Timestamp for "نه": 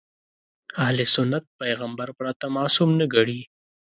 2.99-3.05